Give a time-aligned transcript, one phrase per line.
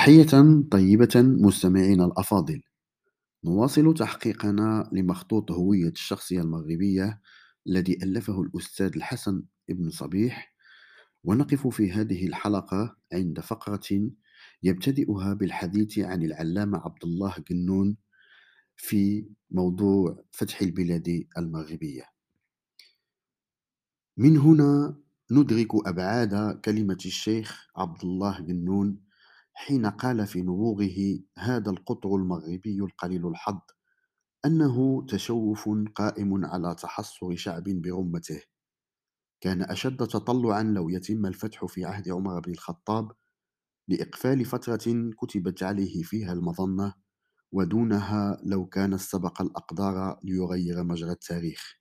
[0.00, 2.62] تحية طيبة مستمعينا الأفاضل.
[3.44, 7.20] نواصل تحقيقنا لمخطوط هوية الشخصية المغربية
[7.66, 10.54] الذي ألفه الأستاذ الحسن ابن صبيح.
[11.24, 14.10] ونقف في هذه الحلقة عند فقرة
[14.62, 17.96] يبتدئها بالحديث عن العلامة عبد الله جنون
[18.76, 22.04] في موضوع فتح البلاد المغربية.
[24.16, 24.96] من هنا
[25.30, 29.09] ندرك أبعاد كلمة الشيخ عبد الله جنون
[29.60, 33.60] حين قال في نبوغه هذا القطر المغربي القليل الحظ
[34.46, 38.42] أنه تشوف قائم على تحصر شعب برمته.
[39.40, 43.12] كان أشد تطلعا لو يتم الفتح في عهد عمر بن الخطاب
[43.88, 46.94] لإقفال فترة كتبت عليه فيها المظنة
[47.52, 51.79] ودونها لو كان استبق الأقدار ليغير مجرى التاريخ.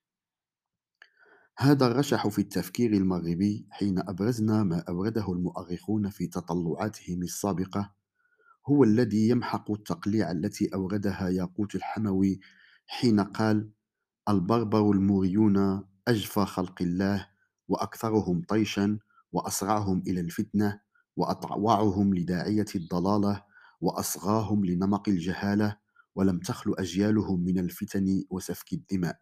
[1.62, 7.94] هذا الرشح في التفكير المغربي حين أبرزنا ما أورده المؤرخون في تطلعاتهم السابقة
[8.70, 12.40] هو الذي يمحق التقليع التي أوردها ياقوت الحموي
[12.88, 13.72] حين قال
[14.30, 17.28] البربر الموريون أجفى خلق الله
[17.68, 19.00] وأكثرهم طيشا
[19.32, 20.80] وأسرعهم إلى الفتنة
[21.16, 23.44] وأطوعهم لداعية الضلالة
[23.82, 25.78] وأصغاهم لنمق الجهالة
[26.16, 29.20] ولم تخل أجيالهم من الفتن وسفك الدماء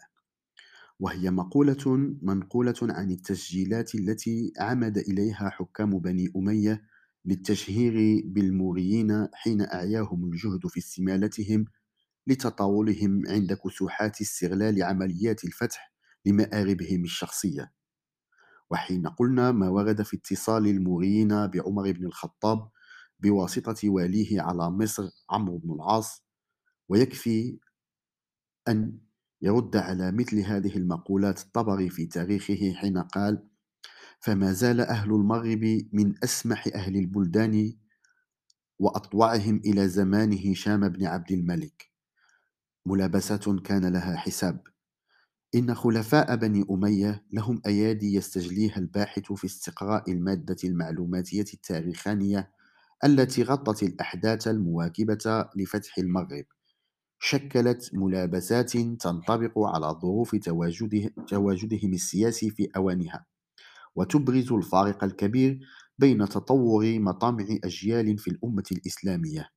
[1.00, 6.82] وهي مقولة منقولة عن التسجيلات التي عمد إليها حكام بني أمية
[7.26, 11.66] للتشهير بالموريين حين أعياهم الجهد في استمالتهم
[12.28, 15.94] لتطاولهم عند كسوحات استغلال عمليات الفتح
[16.26, 17.74] لمآربهم الشخصية.
[18.70, 22.70] وحين قلنا ما ورد في اتصال الموريين بعمر بن الخطاب
[23.20, 26.24] بواسطة واليه على مصر عمرو بن العاص
[26.90, 27.60] ويكفي
[28.68, 28.98] أن
[29.42, 33.48] يرد على مثل هذه المقولات الطبري في تاريخه حين قال
[34.20, 37.74] فما زال أهل المغرب من أسمح أهل البلدان
[38.80, 41.92] وأطوعهم إلى زمان هشام بن عبد الملك.
[42.86, 44.62] ملابسات كان لها حساب.
[45.56, 52.52] إن خلفاء بني أمية لهم أيادي يستجليها الباحث في استقراء المادة المعلوماتية التاريخانية
[53.04, 56.46] التي غطت الأحداث المواكبة لفتح المغرب.
[57.20, 63.26] شكلت ملابسات تنطبق على ظروف تواجده تواجدهم السياسي في أوانها
[63.96, 65.60] وتبرز الفارق الكبير
[66.00, 69.50] بين تطور مطامع أجيال في الأمة الإسلامية.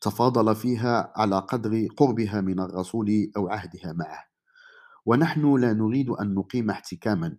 [0.00, 4.24] تفاضل فيها على قدر قربها من الرسول أو عهدها معه.
[5.06, 7.36] ونحن لا نريد أن نقيم احتكاما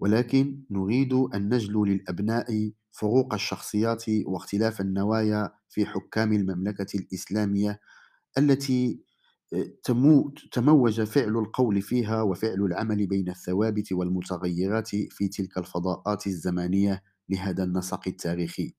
[0.00, 7.80] ولكن نريد أن نجلو للأبناء فروق الشخصيات واختلاف النوايا في حكام المملكة الإسلامية
[8.38, 9.04] التي
[9.54, 9.66] آه،
[10.52, 18.00] تموج فعل القول فيها وفعل العمل بين الثوابت والمتغيرات في تلك الفضاءات الزمانية لهذا النسق
[18.08, 18.74] التاريخي.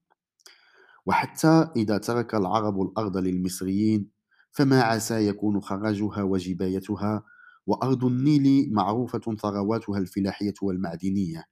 [1.05, 4.09] وحتى إذا ترك العرب الأرض للمصريين
[4.51, 7.23] فما عسى يكون خراجها وجبايتها
[7.67, 11.45] وأرض النيل معروفة ثرواتها الفلاحية والمعدنية.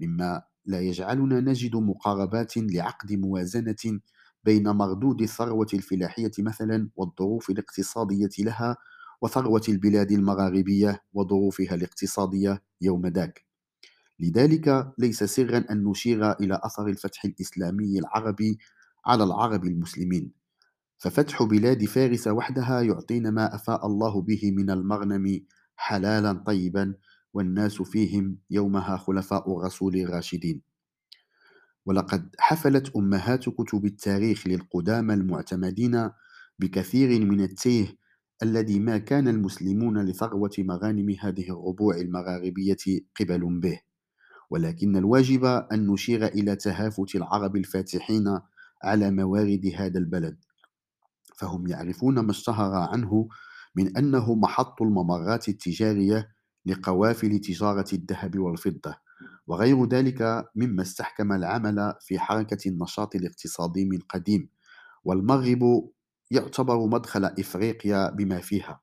[0.00, 4.00] مما لا يجعلنا نجد مقاربات لعقد موازنة
[4.44, 8.76] بين مردود الثروة الفلاحية مثلا والظروف الاقتصادية لها
[9.22, 13.44] وثروة البلاد المغاربية وظروفها الاقتصادية يوم ذاك
[14.20, 18.58] لذلك ليس سرا أن نشير إلى أثر الفتح الإسلامي العربي
[19.06, 20.32] على العرب المسلمين.
[20.98, 25.40] ففتح بلاد فارس وحدها يعطينا ما أفاء الله به من المغنم
[25.76, 26.94] حلالا طيبا
[27.34, 30.73] والناس فيهم يومها خلفاء الرسول الراشدين.
[31.86, 36.10] ولقد حفلت أمهات كتب التاريخ للقدامى المعتمدين
[36.58, 37.96] بكثير من التيه
[38.42, 42.76] الذي ما كان المسلمون لثروة مغانم هذه الربوع المغاربية
[43.20, 43.80] قبل به.
[44.50, 48.38] ولكن الواجب أن نشير إلى تهافت العرب الفاتحين
[48.84, 50.38] على موارد هذا البلد.
[51.36, 53.28] فهم يعرفون ما اشتهر عنه
[53.76, 56.28] من أنه محط الممرات التجارية
[56.66, 58.94] لقوافل تجارة الذهب والفضة.
[59.46, 64.48] وغير ذلك مما استحكم العمل في حركة النشاط الاقتصادي من قديم
[65.04, 65.90] والمغرب
[66.30, 68.80] يعتبر مدخل إفريقيا بما فيها.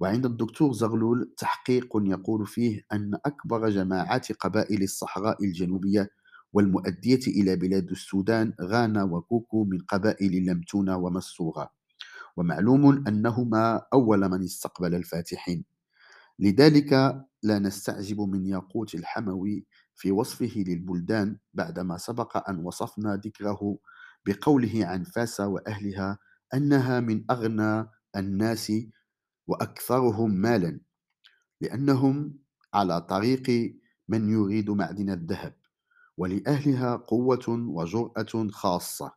[0.00, 6.10] وعند الدكتور زغلول تحقيق يقول فيه أن أكبر جماعات قبائل الصحراء الجنوبية
[6.52, 11.70] والمؤدية إلى بلاد السودان غانا وكوكو من قبائل لمتونة ومسورة
[12.36, 15.64] ومعلوم أنهما أول من استقبل الفاتحين.
[16.38, 23.78] لذلك لا نستعجب من ياقوت الحموي في وصفه للبلدان بعدما سبق أن وصفنا ذكره
[24.26, 26.18] بقوله عن فاس وأهلها
[26.54, 28.72] أنها من أغنى الناس
[29.46, 30.80] وأكثرهم مالا
[31.60, 32.38] لأنهم
[32.74, 33.76] على طريق
[34.08, 35.54] من يريد معدن الذهب
[36.16, 39.12] ولأهلها قوة وجرأة خاصة.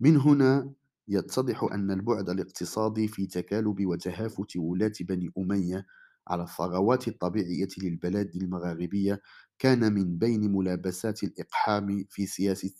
[0.00, 0.72] من هنا
[1.08, 5.86] يتضح أن البعد الاقتصادي في تكالب وتهافت ولاة بني أمية
[6.30, 9.22] على الثروات الطبيعية للبلاد المغاربية
[9.58, 12.70] كان من بين ملابسات الإقحام في سياسة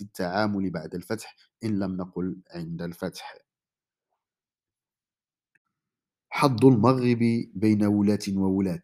[0.00, 3.36] التعامل بعد الفتح إن لم نقل عند الفتح.
[6.30, 7.18] حظ المغرب
[7.54, 8.82] بين ولاة وولاة.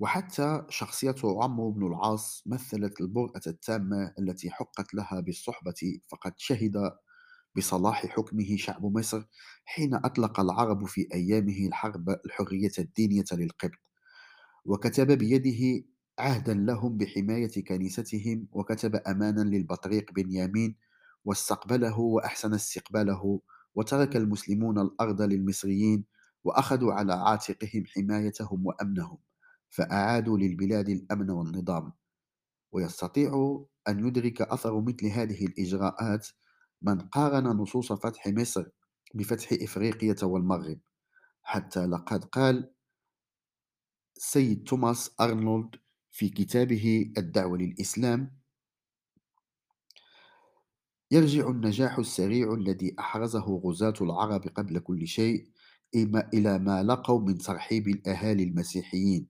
[0.00, 6.92] وحتى شخصية عمرو بن العاص مثلت البرءة التامة التي حقت لها بالصحبة فقد شهد
[7.56, 9.24] بصلاح حكمه شعب مصر
[9.64, 13.78] حين أطلق العرب في أيامه الحرب الحرية الدينية للقبط.
[14.64, 15.86] وكتب بيده
[16.18, 20.76] عهدا لهم بحماية كنيستهم وكتب أمانا للبطريق بنيامين
[21.24, 23.40] واستقبله وأحسن استقباله
[23.74, 26.04] وترك المسلمون الأرض للمصريين
[26.44, 29.18] وأخذوا على عاتقهم حمايتهم وأمنهم
[29.70, 31.92] فأعادوا للبلاد الأمن والنظام.
[32.72, 36.28] ويستطيع أن يدرك أثر مثل هذه الإجراءات
[36.82, 38.66] من قارن نصوص فتح مصر
[39.14, 40.78] بفتح إفريقية والمغرب.
[41.42, 42.70] حتى لقد قال
[44.16, 45.76] السيد توماس أرنولد
[46.10, 48.38] في كتابه الدعوة للإسلام
[51.10, 55.48] يرجع النجاح السريع الذي أحرزه غزاة العرب قبل كل شيء
[56.34, 59.28] إلى ما لقوا من ترحيب الأهالي المسيحيين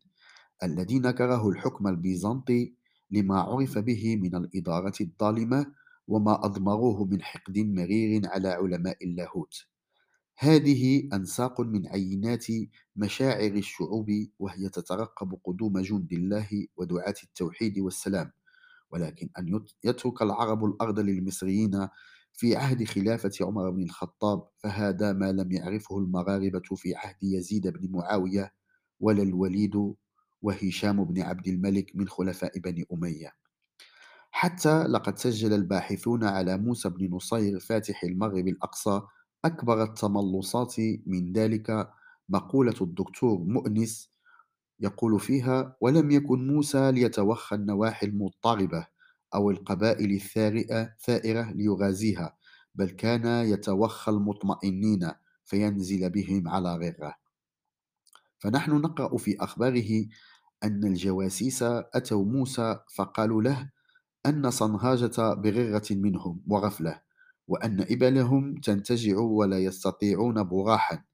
[0.63, 2.75] الذين كرهوا الحكم البيزنطي
[3.11, 5.67] لما عرف به من الإدارة الظالمة
[6.09, 9.55] وما أضمروه من حقد مرير على علماء اللاهوت.
[10.39, 12.47] هذه أنساق من عينات
[12.97, 18.33] مشاعر الشعوب وهي تترقب قدوم جند الله ودعاة التوحيد والسلام.
[18.91, 21.89] ولكن أن يترك العرب الأرض للمصريين
[22.33, 27.91] في عهد خلافة عمر بن الخطاب فهذا ما لم يعرفه المغاربة في عهد يزيد بن
[27.93, 28.53] معاوية
[29.01, 29.95] ولا الوليد
[30.43, 33.33] وهشام بن عبد الملك من خلفاء بني أمية.
[34.39, 39.03] حتى لقد سجل الباحثون على موسى بن نصير فاتح المغرب الأقصى
[39.45, 40.75] أكبر التملصات
[41.07, 41.91] من ذلك
[42.29, 44.11] مقولة الدكتور مؤنس
[44.81, 48.87] يقول فيها ولم يكن موسى ليتوخى النواحي المضطربة
[49.35, 52.37] أو القبائل الثارئة ثائرة ليغازيها
[52.75, 55.11] بل كان يتوخى المطمئنين
[55.45, 57.15] فينزل بهم على غرة
[58.39, 60.07] فنحن نقرأ في أخباره
[60.65, 63.71] أن الجواسيس أتوا موسى فقالوا له
[64.27, 67.01] أن صنهاجة بغرة منهم وغفلة
[67.49, 71.05] وأن إبلهم تنتجع ولا يستطيعون براحا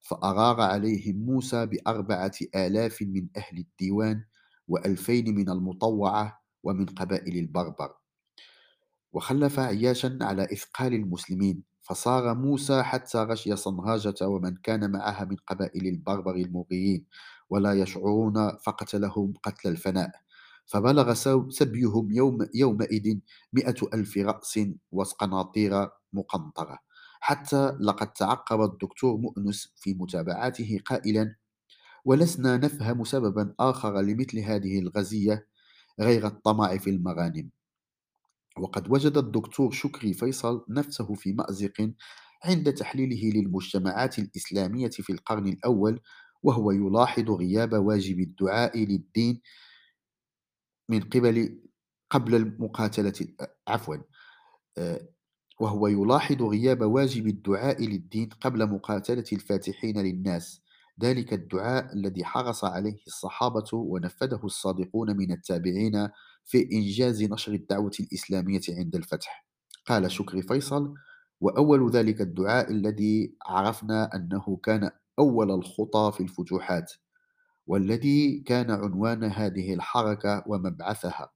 [0.00, 4.24] فأغار عليهم موسى بأربعة آلاف من أهل الديوان
[4.68, 7.94] وألفين من المطوعة ومن قبائل البربر.
[9.12, 15.86] وخلف عياشا على إثقال المسلمين فصار موسى حتى غشي صنهاجة ومن كان معها من قبائل
[15.86, 17.06] البربر المغيين
[17.50, 20.10] ولا يشعرون فقتلهم قتل الفناء.
[20.68, 21.14] فبلغ
[21.50, 23.18] سبيهم يوم يومئذ
[23.52, 24.60] مئة ألف رأس
[24.92, 26.78] وقناطير مقنطرة.
[27.20, 31.34] حتى لقد تعقب الدكتور مؤنس في متابعاته قائلا
[32.04, 35.46] ولسنا نفهم سببا آخر لمثل هذه الغزية
[36.00, 37.50] غير الطمع في المغانم.
[38.58, 41.92] وقد وجد الدكتور شكري فيصل نفسه في مأزق
[42.44, 46.00] عند تحليله للمجتمعات الإسلامية في القرن الأول
[46.42, 49.40] وهو يلاحظ غياب واجب الدعاء للدين
[50.88, 51.58] من قبل
[52.10, 53.12] قبل المقاتلة
[53.68, 53.96] عفوا
[54.78, 55.08] آه،
[55.60, 60.62] وهو يلاحظ غياب واجب الدعاء للدين قبل مقاتلة الفاتحين للناس.
[61.02, 66.08] ذلك الدعاء الذي حرص عليه الصحابة ونفذه الصادقون من التابعين
[66.44, 69.46] في إنجاز نشر الدعوة الإسلامية عند الفتح.
[69.86, 70.94] قال شكري فيصل
[71.40, 76.92] وأول ذلك الدعاء الذي عرفنا أنه كان أول الخطى في الفتوحات.
[77.68, 81.32] والذي كان عنوان هذه الحركة ومبعثها.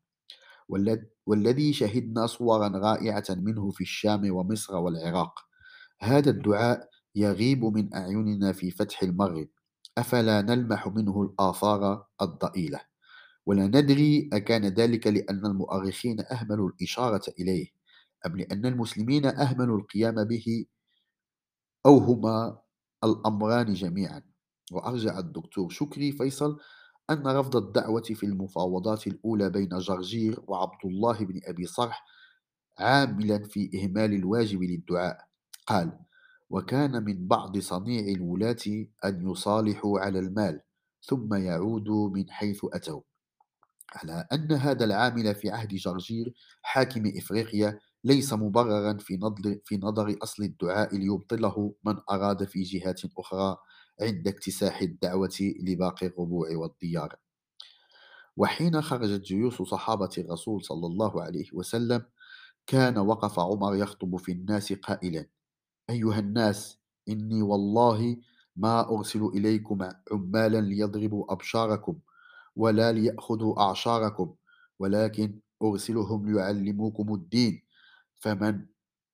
[1.26, 5.34] والذي شهدنا صورا رائعة منه في الشام ومصر والعراق.
[6.00, 9.48] هذا الدعاء يغيب من أعيننا في فتح المغرب.
[9.98, 12.80] أفلا نلمح منه الآثار الضئيلة؟
[13.46, 17.68] ولا ندري أكان ذلك لأن المؤرخين أهملوا الإشارة إليه
[18.26, 20.66] أم لأن المسلمين أهملوا القيام به
[21.86, 22.58] أو هما
[23.04, 24.31] الأمران جميعا.
[24.74, 26.58] وأرجع الدكتور شكري فيصل
[27.10, 32.04] أن رفض الدعوة في المفاوضات الأولى بين جرجير وعبد الله بن أبي صرح
[32.78, 35.18] عاملا في إهمال الواجب للدعاء.
[35.66, 35.98] قال
[36.50, 40.60] وكان من بعض صنيع الولاة أن يصالحوا على المال
[41.02, 43.00] ثم يعودوا من حيث أتوا.
[43.94, 50.16] على أن هذا العامل في عهد جرجير حاكم إفريقيا ليس مبررا في نظر, في نظر
[50.22, 53.56] أصل الدعاء ليبطله من أراد في جهات أخرى
[54.00, 57.16] عند اكتساح الدعوة لباقي الربوع والديار.
[58.36, 62.04] وحين خرجت جيوش صحابة الرسول صلى الله عليه وسلم
[62.66, 65.26] كان وقف عمر يخطب في الناس قائلا
[65.90, 68.16] أيها الناس إني والله
[68.56, 71.98] ما أرسل إليكم عمالا ليضربوا أبشاركم
[72.56, 74.34] ولا ليأخذوا أعشاركم
[74.78, 77.62] ولكن أرسلهم ليعلموكم الدين
[78.14, 78.66] فمن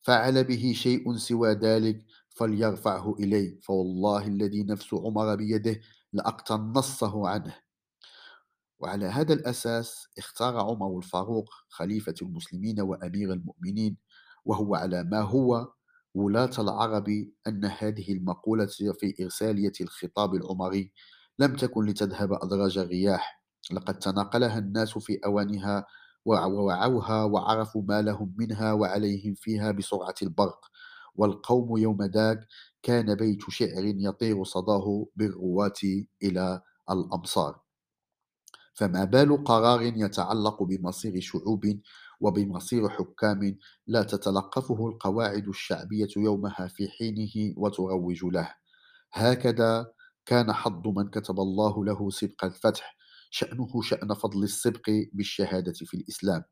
[0.02, 2.04] فعل به شيء سوى ذلك
[2.38, 5.80] فليرفعه إلي فوالله الذي نفس عمر بيده
[6.12, 7.54] لأقتنصه عنه.
[8.80, 13.96] وعلى هذا الأساس اختار عمر الفاروق خليفة المسلمين وأمير المؤمنين
[14.44, 15.72] وهو على ما هو
[16.14, 17.08] ولاة العرب
[17.46, 20.92] أن هذه المقولة في إرسالية الخطاب العمري
[21.38, 23.42] لم تكن لتذهب أدراج الرياح.
[23.72, 25.86] لقد تناقلها الناس في أوانها
[26.24, 30.66] ووعوها وعرفوا ما لهم منها وعليهم فيها بسرعة البرق.
[31.18, 32.40] والقوم يوم ذاك
[32.82, 35.80] كان بيت شعر يطير صداه بالرواة
[36.22, 37.60] إلى الأمصار.
[38.74, 41.80] فما بال قرار يتعلق بمصير شعوب
[42.20, 48.54] وبمصير حكام لا تتلقفه القواعد الشعبية يومها في حينه وتروج له.
[49.12, 49.92] هكذا
[50.26, 52.96] كان حظ من كتب الله له سبق الفتح
[53.30, 56.44] شأنه شأن فضل السبق بالشهادة في الإسلام.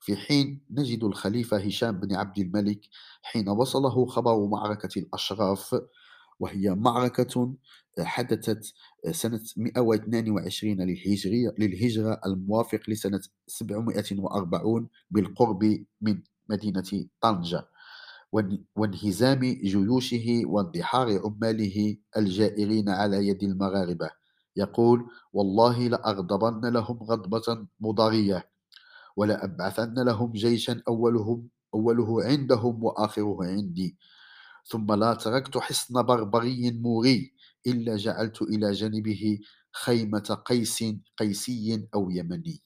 [0.00, 2.80] في حين نجد الخليفة هشام بن عبد الملك
[3.22, 5.80] حين وصله خبر معركة الأشراف
[6.40, 7.54] وهي معركة
[8.00, 8.74] حدثت
[9.10, 17.68] سنة 122 للهجرية للهجرة الموافق لسنة 740 بالقرب من مدينة طنجة
[18.76, 24.10] وانهزام جيوشه واندحار عماله الجائرين على يد المغاربة.
[24.56, 28.50] يقول والله لأغضبن لهم غضبة مضارية.
[29.18, 33.98] ولأبعثن لهم جيشا أولهم أوله عندهم وآخره عندي.
[34.64, 37.34] ثم لا تركت حصن بربري موري
[37.66, 39.38] إلا جعلت إلى جانبه
[39.72, 40.84] خيمة قيس
[41.16, 42.62] قيسي أو يمني.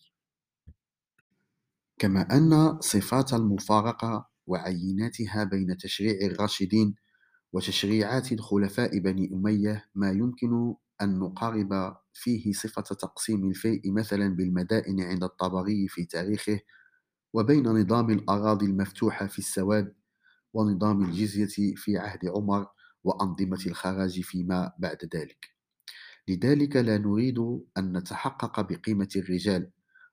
[1.98, 6.94] كما أن صفات المفارقة وعيناتها بين تشريع الراشدين
[7.52, 15.24] وتشريعات الخلفاء بني أمية ما يمكن أن نقارب فيه صفة تقسيم الفيء مثلا بالمدائن عند
[15.24, 16.60] الطبري في تاريخه
[17.32, 19.94] وبين نظام الأراضي المفتوحة في السواد
[20.54, 22.66] ونظام الجزية في عهد عمر
[23.04, 25.46] وأنظمة الخراج فيما بعد ذلك.
[26.28, 27.38] لذلك لا نريد
[27.78, 29.70] أن نتحقق بقيمة الرجال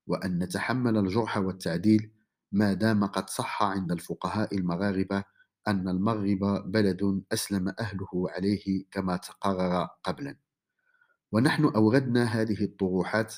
[0.08, 2.12] وأن نتحمل الجرح والتعديل
[2.52, 5.24] ما دام قد صح عند الفقهاء المغاربة
[5.68, 10.49] أن المغرب بلد أسلم أهله عليه كما تقرر قبلا.
[11.32, 13.36] ونحن أوردنا هذه الطروحات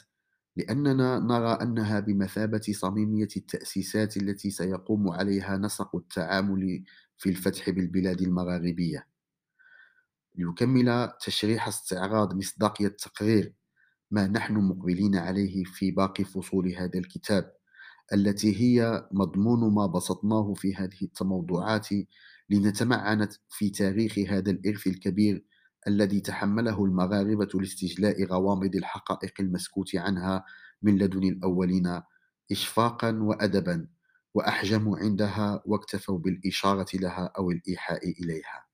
[0.56, 6.84] لأننا نرى أنها بمثابة صميمية التأسيسات التي سيقوم عليها نسق التعامل
[7.18, 9.08] في الفتح بالبلاد المغاربية.
[10.36, 13.54] ليكمل تشريح استعراض مصداقية التقرير
[14.12, 17.54] ما نحن مقبلين عليه في باقي فصول هذا الكتاب
[18.14, 21.88] التي هي مضمون ما بسطناه في هذه التموضعات
[22.50, 25.46] لنتمعن في تاريخ هذا الإرث الكبير
[25.88, 30.46] الذي تحمله المغاربة لاستجلاء غوامض الحقائق المسكوت عنها
[30.82, 32.02] من لدن الأولين
[32.52, 33.88] إشفاقا وأدبا
[34.34, 38.71] وأحجموا عندها واكتفوا بالإشارة لها أو الإيحاء إليها.